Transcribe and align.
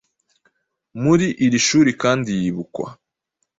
Muri 1.03 1.27
iri 1.45 1.59
shuri 1.67 1.91
kandi 2.01 2.29
yibukwa 2.41 2.85